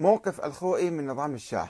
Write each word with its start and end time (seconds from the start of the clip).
موقف 0.00 0.44
الخوئي 0.44 0.90
من 0.90 1.06
نظام 1.06 1.34
الشاه. 1.34 1.68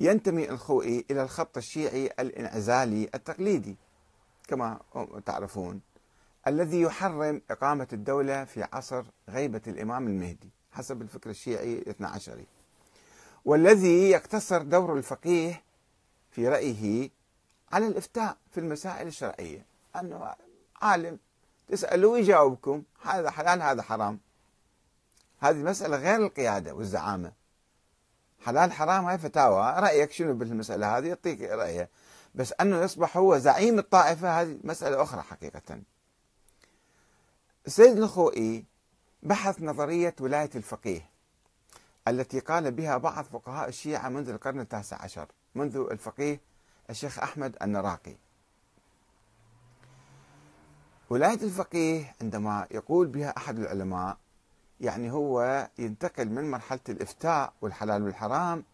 ينتمي 0.00 0.50
الخوئي 0.50 1.04
إلى 1.10 1.22
الخط 1.22 1.56
الشيعي 1.56 2.06
الإنعزالي 2.06 3.10
التقليدي 3.14 3.76
كما 4.48 4.80
تعرفون 5.26 5.80
الذي 6.46 6.80
يحرم 6.80 7.42
إقامة 7.50 7.88
الدولة 7.92 8.44
في 8.44 8.66
عصر 8.72 9.04
غيبة 9.28 9.60
الإمام 9.66 10.06
المهدي 10.06 10.48
حسب 10.72 11.02
الفكر 11.02 11.30
الشيعي 11.30 11.78
الاثنى 11.78 12.06
عشري. 12.06 12.46
والذي 13.44 14.10
يقتصر 14.10 14.62
دور 14.62 14.96
الفقيه 14.96 15.62
في 16.30 16.48
رأيه 16.48 17.10
على 17.72 17.86
الإفتاء 17.86 18.36
في 18.50 18.60
المسائل 18.60 19.06
الشرعية. 19.06 19.64
أنه 19.96 20.34
عالم 20.82 21.18
تسألوا 21.68 22.18
يجاوبكم 22.18 22.82
هذا 23.02 23.30
حلال 23.30 23.62
هذا 23.62 23.82
حرام. 23.82 24.18
هذه 25.40 25.56
مسألة 25.56 25.96
غير 25.96 26.26
القيادة 26.26 26.74
والزعامة. 26.74 27.32
حلال 28.40 28.72
حرام 28.72 29.04
هاي 29.04 29.18
فتاوى. 29.18 29.74
رأيك 29.78 30.12
شنو 30.12 30.34
بالمسألة 30.34 30.98
هذه؟ 30.98 31.06
يعطيك 31.06 31.40
رأيه. 31.40 31.90
بس 32.34 32.54
أنه 32.60 32.82
يصبح 32.82 33.16
هو 33.16 33.38
زعيم 33.38 33.78
الطائفة 33.78 34.42
هذه 34.42 34.58
مسألة 34.64 35.02
أخرى 35.02 35.22
حقيقة. 35.22 35.80
السيد 37.66 37.98
الخوئي 37.98 38.64
بحث 39.22 39.62
نظرية 39.62 40.14
ولاية 40.20 40.50
الفقيه 40.54 41.10
التي 42.08 42.40
قال 42.40 42.70
بها 42.70 42.96
بعض 42.96 43.24
فقهاء 43.24 43.68
الشيعة 43.68 44.08
منذ 44.08 44.28
القرن 44.28 44.60
التاسع 44.60 45.02
عشر 45.02 45.26
منذ 45.54 45.76
الفقيه 45.90 46.40
الشيخ 46.90 47.18
أحمد 47.18 47.56
النراقي. 47.62 48.16
ولاية 51.10 51.42
الفقيه 51.42 52.14
عندما 52.20 52.66
يقول 52.70 53.06
بها 53.06 53.36
أحد 53.36 53.58
العلماء 53.58 54.16
يعني 54.80 55.12
هو 55.12 55.68
ينتقل 55.78 56.28
من 56.28 56.50
مرحلة 56.50 56.80
الإفتاء 56.88 57.52
والحلال 57.60 58.02
والحرام 58.02 58.64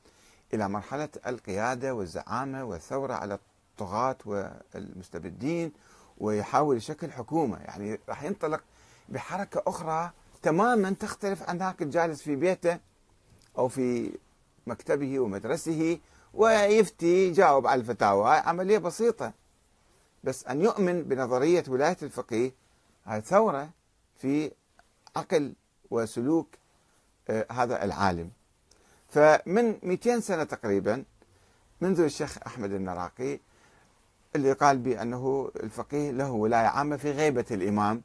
إلى 0.54 0.68
مرحلة 0.68 1.08
القيادة 1.26 1.94
والزعامة 1.94 2.64
والثورة 2.64 3.14
على 3.14 3.38
الطغاة 3.72 4.16
والمستبدين 4.26 5.72
ويحاول 6.18 6.76
يشكل 6.76 7.10
حكومة. 7.12 7.58
يعني 7.58 8.00
راح 8.08 8.22
ينطلق 8.22 8.60
بحركة 9.08 9.62
أخرى 9.66 10.10
تماما 10.42 10.90
تختلف 10.90 11.42
عن 11.42 11.58
ذاك 11.58 11.82
الجالس 11.82 12.22
في 12.22 12.36
بيته 12.36 12.78
أو 13.58 13.68
في 13.68 14.18
مكتبه 14.66 15.20
ومدرسه 15.20 15.98
ويفتي 16.34 17.28
يجاوب 17.28 17.66
على 17.66 17.80
الفتاوى. 17.80 18.30
عملية 18.30 18.78
بسيطة. 18.78 19.32
بس 20.24 20.46
أن 20.46 20.60
يؤمن 20.60 21.02
بنظرية 21.02 21.64
ولاية 21.68 21.96
الفقيه 22.02 22.52
هاي 23.04 23.20
ثورة 23.20 23.70
في 24.16 24.50
عقل 25.16 25.52
وسلوك 25.90 26.48
آه، 27.30 27.46
هذا 27.52 27.84
العالم. 27.84 28.30
فمن 29.08 29.78
200 29.82 30.20
سنة 30.20 30.44
تقريبا 30.44 31.04
منذ 31.80 32.00
الشيخ 32.00 32.38
أحمد 32.46 32.72
النراقي 32.72 33.38
اللي 34.36 34.52
قال 34.52 34.78
بأنه 34.78 35.50
الفقيه 35.56 36.10
له 36.10 36.30
ولاية 36.30 36.66
عامة 36.66 36.96
في 36.96 37.10
غيبة 37.10 37.44
الإمام. 37.50 38.02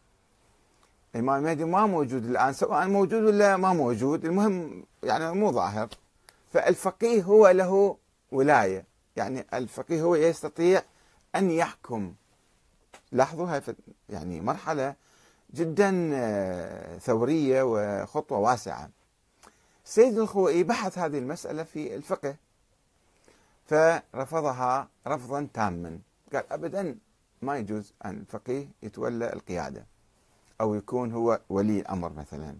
الإمام 1.15 1.39
المهدي 1.39 1.65
ما 1.65 1.85
موجود 1.85 2.25
الآن 2.25 2.53
سواء 2.53 2.87
موجود 2.87 3.23
ولا 3.23 3.57
ما 3.57 3.73
موجود 3.73 4.25
المهم 4.25 4.83
يعني 5.03 5.31
مو 5.31 5.51
ظاهر. 5.51 5.89
فالفقيه 6.53 7.23
هو 7.23 7.49
له 7.49 7.97
ولاية 8.31 8.85
يعني 9.15 9.45
الفقيه 9.53 10.01
هو 10.01 10.15
يستطيع 10.15 10.81
أن 11.35 11.51
يحكم. 11.51 12.13
لاحظوا 13.11 13.47
هاي 13.47 13.61
يعني 14.09 14.41
مرحلة 14.41 14.95
جدا 15.53 16.09
آه، 16.13 16.97
ثورية 16.97 17.63
وخطوة 17.63 18.37
واسعة. 18.37 18.89
السيد 19.85 20.17
الخوئي 20.17 20.63
بحث 20.63 20.97
هذه 20.97 21.17
المسألة 21.17 21.63
في 21.63 21.95
الفقه 21.95 22.35
فرفضها 23.65 24.87
رفضا 25.07 25.47
تاما. 25.53 25.99
قال 26.33 26.43
أبدا 26.51 26.97
ما 27.41 27.57
يجوز 27.57 27.93
أن 28.05 28.19
الفقيه 28.19 28.67
يتولى 28.83 29.33
القيادة 29.33 29.85
أو 30.61 30.75
يكون 30.75 31.11
هو 31.11 31.41
ولي 31.49 31.79
الأمر 31.79 32.13
مثلا. 32.13 32.55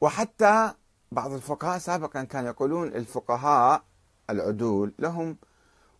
وحتى 0.00 0.72
بعض 1.12 1.32
الفقهاء 1.32 1.78
سابقا 1.78 2.24
كانوا 2.24 2.48
يقولون 2.48 2.88
الفقهاء 2.88 3.82
العدول 4.30 4.92
لهم 4.98 5.36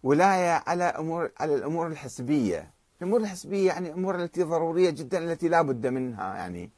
ولاية 0.02 0.62
على 0.66 0.84
أمور 0.84 1.30
على 1.40 1.54
الأمور 1.54 1.86
الحسبية. 1.86 2.70
الأمور 3.02 3.20
الحسبية 3.20 3.66
يعني 3.66 3.88
الأمور 3.88 4.16
التي 4.16 4.42
ضرورية 4.42 4.90
جدا 4.90 5.18
التي 5.18 5.48
لا 5.48 5.62
بد 5.62 5.86
منها 5.86 6.34
يعني 6.36 6.70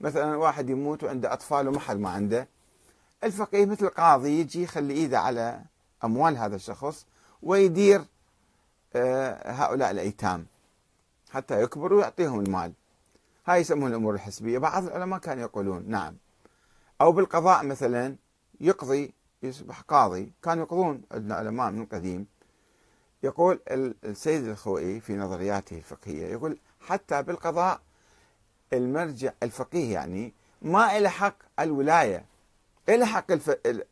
مثلا 0.00 0.36
واحد 0.36 0.70
يموت 0.70 1.04
وعنده 1.04 1.32
أطفال 1.32 1.68
وما 1.68 1.80
حد 1.80 1.96
ما 1.96 2.10
عنده. 2.10 2.48
الفقيه 3.24 3.66
مثل 3.66 3.88
قاضي 3.88 4.40
يجي 4.40 4.62
يخلي 4.62 4.94
إيده 4.94 5.20
على 5.20 5.62
أموال 6.04 6.36
هذا 6.36 6.56
الشخص 6.56 7.06
ويدير 7.42 8.04
آه، 8.94 9.52
هؤلاء 9.52 9.90
الأيتام 9.90 10.46
حتى 11.30 11.62
يكبروا 11.62 11.98
ويعطيهم 11.98 12.40
المال. 12.40 12.72
هاي 13.46 13.60
يسمون 13.60 13.90
الأمور 13.90 14.14
الحسبية. 14.14 14.58
بعض 14.58 14.86
العلماء 14.86 15.18
كانوا 15.18 15.42
يقولون 15.42 15.84
نعم. 15.88 16.16
أو 17.00 17.12
بالقضاء 17.12 17.66
مثلا 17.66 18.16
يقضي 18.60 19.14
يصبح 19.42 19.80
قاضي. 19.80 20.32
كانوا 20.42 20.64
يقضون 20.64 21.02
عندنا 21.12 21.34
علماء 21.34 21.70
من 21.70 21.82
القديم 21.82 22.26
يقول 23.22 23.60
السيد 24.04 24.48
الخوئي 24.48 25.00
في 25.00 25.16
نظرياته 25.16 25.76
الفقهية 25.76 26.26
يقول 26.26 26.58
حتى 26.80 27.22
بالقضاء 27.22 27.80
المرجع 28.72 29.32
الفقيه 29.42 29.92
يعني 29.92 30.34
ما 30.62 30.98
له 30.98 31.08
حق 31.08 31.36
الولاية 31.60 32.24
له 32.88 33.06
حق 33.06 33.26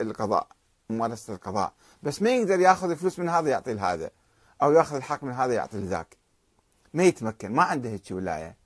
القضاء 0.00 0.48
ممارسة 0.90 1.34
القضاء. 1.34 1.72
بس 2.02 2.22
ما 2.22 2.30
يقدر 2.30 2.60
ياخذ 2.60 2.90
الفلوس 2.90 3.18
من 3.18 3.28
هذا 3.28 3.50
يعطي 3.50 3.74
لهذا 3.74 4.10
أو 4.62 4.72
ياخذ 4.72 4.96
الحق 4.96 5.24
من 5.24 5.32
هذا 5.32 5.54
يعطي 5.54 5.76
لذاك. 5.76 6.16
ما 6.94 7.04
يتمكن 7.04 7.52
ما 7.52 7.62
عنده 7.62 7.90
هيك 7.90 8.10
ولاية. 8.10 8.56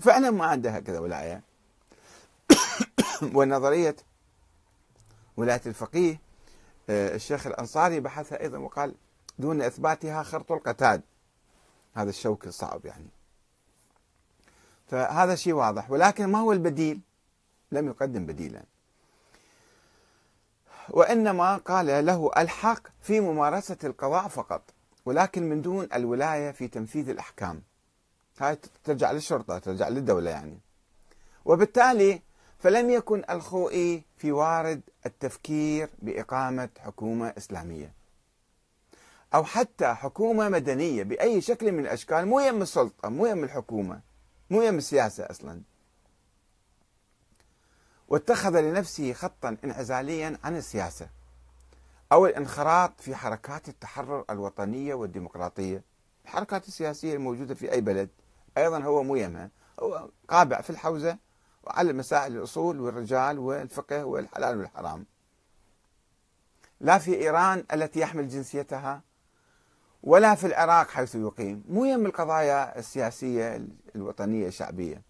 فعلا 0.00 0.30
ما 0.30 0.46
عنده 0.46 0.70
هكذا 0.70 0.98
ولاية. 0.98 1.42
ونظرية 3.34 3.96
ولاية 5.36 5.62
الفقيه 5.66 6.20
آه، 6.90 7.14
الشيخ 7.14 7.46
الأنصاري 7.46 8.00
بحثها 8.00 8.40
أيضا 8.40 8.58
وقال 8.58 8.94
دون 9.38 9.62
إثباتها 9.62 10.22
خرط 10.22 10.52
القتاد 10.52 11.02
هذا 11.94 12.10
الشوك 12.10 12.46
الصعب 12.46 12.86
يعني. 12.86 13.08
فهذا 14.86 15.34
شيء 15.34 15.52
واضح. 15.52 15.90
ولكن 15.90 16.26
ما 16.26 16.38
هو 16.38 16.52
البديل؟ 16.52 17.00
لم 17.72 17.86
يقدم 17.86 18.26
بديلا. 18.26 18.62
وإنما 20.88 21.56
قال 21.56 22.06
له 22.06 22.30
ألحق 22.36 22.82
في 23.00 23.20
ممارسة 23.20 23.76
القضاء 23.84 24.28
فقط 24.28 24.62
ولكن 25.04 25.48
من 25.48 25.62
دون 25.62 25.88
الولاية 25.94 26.50
في 26.50 26.68
تنفيذ 26.68 27.08
الأحكام. 27.08 27.62
هاي 28.38 28.58
ترجع 28.84 29.12
للشرطة 29.12 29.58
ترجع 29.58 29.88
للدولة 29.88 30.30
يعني. 30.30 30.58
وبالتالي 31.44 32.22
فلم 32.58 32.90
يكن 32.90 33.24
الخوئي 33.30 34.04
في 34.16 34.32
وارد 34.32 34.80
التفكير 35.06 35.90
بإقامة 35.98 36.68
حكومة 36.78 37.34
إسلامية. 37.38 37.95
أو 39.36 39.44
حتى 39.44 39.94
حكومة 39.94 40.48
مدنية 40.48 41.02
بأي 41.02 41.40
شكل 41.40 41.72
من 41.72 41.78
الأشكال 41.78 42.26
مو 42.26 42.40
يم 42.40 42.62
السلطة 42.62 43.08
مو 43.08 43.26
يم 43.26 43.44
الحكومة 43.44 44.00
مو 44.50 44.62
يم 44.62 44.78
السياسة 44.78 45.30
أصلا. 45.30 45.60
واتخذ 48.08 48.60
لنفسه 48.60 49.12
خطا 49.12 49.56
انعزاليا 49.64 50.38
عن 50.44 50.56
السياسة 50.56 51.08
أو 52.12 52.26
الانخراط 52.26 53.00
في 53.00 53.14
حركات 53.14 53.68
التحرر 53.68 54.24
الوطنية 54.30 54.94
والديمقراطية. 54.94 55.82
الحركات 56.24 56.68
السياسية 56.68 57.14
الموجودة 57.14 57.54
في 57.54 57.72
أي 57.72 57.80
بلد 57.80 58.08
أيضا 58.58 58.78
هو 58.78 59.02
مو 59.02 59.16
يمها 59.16 59.50
هو 59.80 60.08
قابع 60.28 60.60
في 60.60 60.70
الحوزة 60.70 61.18
وعلى 61.64 61.92
مسائل 61.92 62.36
الأصول 62.36 62.80
والرجال 62.80 63.38
والفقه 63.38 64.04
والحلال 64.04 64.58
والحرام. 64.58 65.06
لا 66.80 66.98
في 66.98 67.14
إيران 67.14 67.64
التي 67.72 68.00
يحمل 68.00 68.28
جنسيتها 68.28 69.05
ولا 70.06 70.34
في 70.34 70.46
العراق 70.46 70.90
حيث 70.90 71.14
يقيم. 71.14 71.64
مو 71.68 71.84
يم 71.84 72.06
القضايا 72.06 72.78
السياسية 72.78 73.68
الوطنية 73.96 74.46
الشعبية. 74.48 75.02